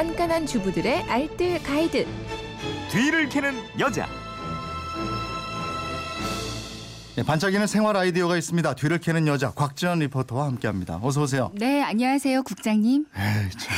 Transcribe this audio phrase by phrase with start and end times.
[0.00, 2.06] 깐깐한 주부들의 알뜰 가이드.
[2.90, 4.08] 뒤를 캐는 여자.
[7.16, 8.76] 네, 반짝이는 생활 아이디어가 있습니다.
[8.76, 11.00] 뒤를 캐는 여자 곽지연 리포터와 함께합니다.
[11.02, 11.50] 어서 오세요.
[11.54, 13.04] 네, 안녕하세요, 국장님.
[13.14, 13.76] 에이, 참.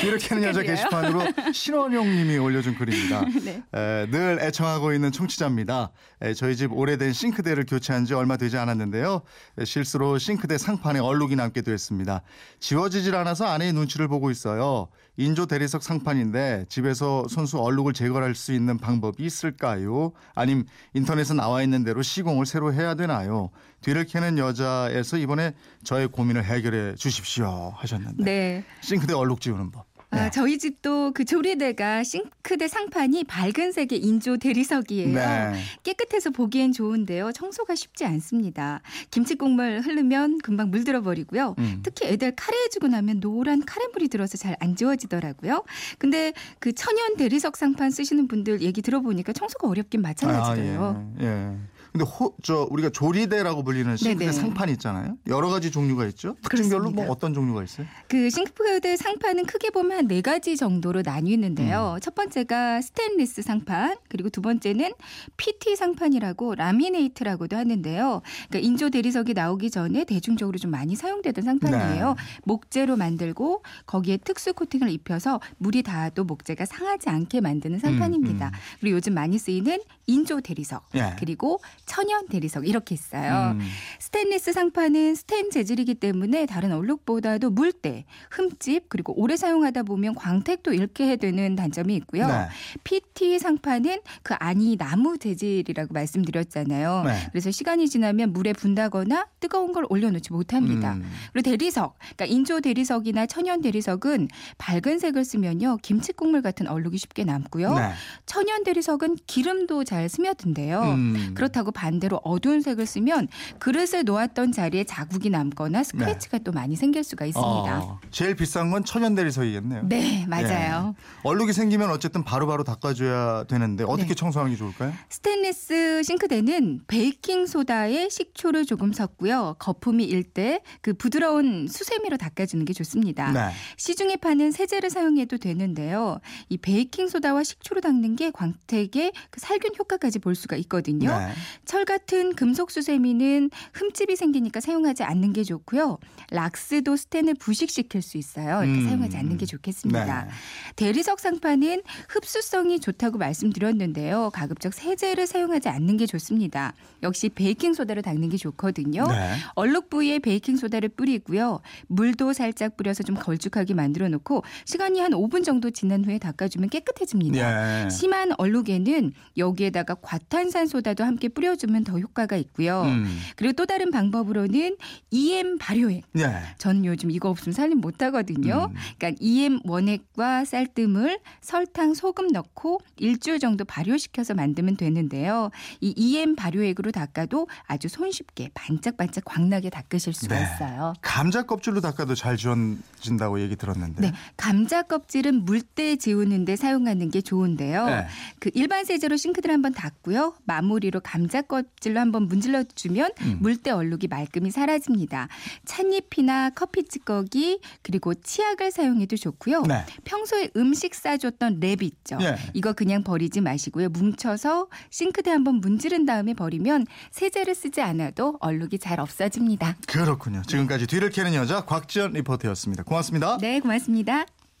[0.00, 0.62] 뒤를 캐는 여자.
[0.62, 1.22] 게시판으로
[1.52, 3.22] 신원용 님이 올려준 글입니다.
[3.44, 3.62] 네.
[3.72, 5.90] 에, 늘 애청하고 있는 청취자입니다.
[6.22, 9.22] 에, 저희 집 오래된 싱크대를 교체한 지 얼마 되지 않았는데요.
[9.58, 12.22] 에, 실수로 싱크대 상판에 얼룩이 남기도 했습니다.
[12.60, 14.88] 지워지질 않아서 아내의 눈치를 보고 있어요.
[15.16, 20.12] 인조 대리석 상판인데 집에서 손수 얼룩을 제거할 수 있는 방법이 있을까요?
[20.36, 23.50] 아님 인터넷에 나와 있는 대로 시공을 새로 해야 되나요?
[23.80, 28.64] 뒤를 캐는 여자에서 이번에 저의 고민을 해결해 주십시오 하셨는데 네.
[28.80, 29.87] 싱크대 얼룩 지우는 법.
[30.10, 30.30] 아, 네.
[30.30, 35.14] 저희 집도 그 조리대가 싱크대 상판이 밝은 색의 인조 대리석이에요.
[35.14, 35.52] 네.
[35.82, 37.32] 깨끗해서 보기엔 좋은데요.
[37.32, 38.80] 청소가 쉽지 않습니다.
[39.10, 41.54] 김치 국물 흐르면 금방 물들어 버리고요.
[41.58, 41.80] 음.
[41.82, 45.62] 특히 애들 카레해주고 나면 노란 카레물이 들어서 잘 안 지워지더라고요.
[45.98, 51.12] 근데 그 천연 대리석 상판 쓰시는 분들 얘기 들어보니까 청소가 어렵긴 마찬가지래요.
[51.18, 51.26] 아, 예.
[51.26, 51.56] 예.
[51.92, 54.32] 근데 호, 저 우리가 조리대라고 불리는 싱크대.
[54.32, 55.16] 상판 있잖아요.
[55.26, 56.36] 여러 가지 종류가 있죠.
[56.42, 57.12] 특징별로 뭐 그렇습니다.
[57.12, 57.86] 어떤 종류가 있어요?
[58.08, 61.94] 그 싱크대 상판은 크게 보면 한 네 가지 정도로 나뉘는데요.
[61.96, 62.00] 음.
[62.00, 64.92] 첫 번째가 스테인리스 상판, 그리고 두 번째는
[65.36, 68.22] PT 상판이라고 라미네이트라고도 하는데요.
[68.48, 72.08] 그러니까 인조 대리석이 나오기 전에 대중적으로 좀 많이 사용되던 상판이에요.
[72.08, 72.14] 네.
[72.44, 78.46] 목재로 만들고 거기에 특수 코팅을 입혀서 물이 닿아도 목재가 상하지 않게 만드는 상판입니다.
[78.46, 78.52] 음.
[78.80, 81.16] 그리고 요즘 많이 쓰이는 인조 대리석, 예.
[81.18, 83.52] 그리고 천연 대리석 이렇게 있어요.
[83.54, 83.60] 음.
[83.98, 91.16] 스테인리스 상판은 스텐 재질이기 때문에 다른 얼룩보다도 물때, 흠집 그리고 오래 사용하다 보면 광택도 잃게
[91.16, 92.28] 되는 단점이 있고요.
[92.28, 92.48] 네.
[92.84, 97.02] PT 상판은 그 안이 나무 재질이라고 말씀드렸잖아요.
[97.04, 97.28] 네.
[97.32, 100.94] 그래서 시간이 지나면 물에 분다거나 뜨거운 걸 올려놓지 못합니다.
[100.94, 101.10] 음.
[101.32, 104.28] 그리고 대리석, 그러니까 인조 대리석이나 천연 대리석은
[104.58, 107.74] 밝은 색을 쓰면요 김치 국물 같은 얼룩이 쉽게 남고요.
[107.74, 107.92] 네.
[108.26, 110.82] 천연 대리석은 기름도 잘 스며든대요.
[110.82, 111.32] 음.
[111.34, 113.28] 그렇다고 반대로 어두운 색을 쓰면
[113.60, 117.78] 그릇을 놓았던 자리에 자국이 남거나 스크래치가 또 많이 생길 수가 있습니다.
[117.78, 119.82] 어, 제일 비싼 건 천연 대리석이겠네요.
[119.84, 120.94] 네, 맞아요.
[120.98, 121.02] 예.
[121.22, 124.14] 얼룩이 생기면 어쨌든 바로 바로 닦아줘야 되는데 어떻게 네.
[124.14, 124.92] 청소하는 게 좋을까요?
[125.08, 129.54] 스테인리스 싱크대는 베이킹 소다에 식초를 조금 섞고요.
[129.60, 133.30] 거품이 일때 그 부드러운 수세미로 닦아주는 게 좋습니다.
[133.30, 133.52] 네.
[133.76, 136.18] 시중에 파는 세제를 사용해도 되는데요.
[136.48, 141.16] 이 베이킹 소다와 식초로 닦는 게 광택에 그 살균 효과까지 볼 수가 있거든요.
[141.16, 141.32] 네.
[141.68, 145.98] 철 같은 금속 수세미는 흠집이 생기니까 사용하지 않는 게 좋고요.
[146.30, 148.60] 락스도 스텐을 부식시킬 수 있어요.
[148.60, 148.84] 그러니까 음.
[148.86, 150.24] 사용하지 않는 게 좋겠습니다.
[150.24, 150.30] 네.
[150.76, 154.30] 대리석 상판은 흡수성이 좋다고 말씀드렸는데요.
[154.32, 156.72] 가급적 세제를 사용하지 않는 게 좋습니다.
[157.02, 159.06] 역시 베이킹 소다로 닦는 게 좋거든요.
[159.06, 159.34] 네.
[159.54, 161.60] 얼룩 부위에 베이킹 소다를 뿌리고요.
[161.88, 167.84] 물도 살짝 뿌려서 좀 걸쭉하게 만들어 놓고 시간이 한 5분 정도 지난 후에 닦아주면 깨끗해집니다.
[167.84, 167.90] 예.
[167.90, 172.82] 심한 얼룩에는 여기에다가 과탄산 소다도 함께 뿌려 주면 더 효과가 있고요.
[172.82, 173.18] 음.
[173.36, 174.76] 그리고 또 다른 방법으로는
[175.10, 176.04] EM 발효액.
[176.18, 176.30] 예.
[176.56, 178.70] 전 요즘 이거 없으면 살림 못 하거든요.
[178.70, 178.76] 음.
[178.98, 185.50] 그러니까 EM 원액과 쌀뜨물, 설탕, 소금 넣고 일주일 정도 발효시켜서 만들면 되는데요.
[185.80, 190.44] 이 EM 발효액으로 닦아도 아주 손쉽게 반짝반짝 광나게 닦으실 수가 네.
[190.44, 190.94] 있어요.
[191.02, 194.00] 감자 껍질로 닦아도 잘 지워진다고 얘기 들었는데.
[194.00, 197.86] 네, 감자 껍질은 물때 지우는데 사용하는 게 좋은데요.
[197.86, 198.06] 네.
[198.38, 200.34] 그 일반 세제로 싱크대를 한번 닦고요.
[200.44, 203.38] 마무리로 감자 껍질로 한번 문질러 주면 음.
[203.40, 205.28] 물때 얼룩이 말끔히 사라집니다.
[205.64, 209.62] 찻잎이나 커피 찌꺼기 그리고 치약을 사용해도 좋고요.
[209.62, 209.84] 네.
[210.04, 212.18] 평소에 음식 싸줬던 랩 있죠.
[212.20, 212.36] 예.
[212.54, 213.88] 이거 그냥 버리지 마시고요.
[213.88, 219.76] 뭉쳐서 싱크대 한번 문지른 다음에 버리면 세제를 쓰지 않아도 얼룩이 잘 없어집니다.
[219.88, 220.42] 그렇군요.
[220.46, 222.82] 지금까지 뒤를 캐는 여자 곽지연 리포터였습니다.
[222.84, 223.38] 고맙습니다.
[223.38, 224.26] 네, 고맙습니다.